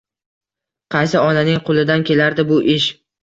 [0.95, 2.91] Qaysi onaning qo'lidan kelardi bu ish?!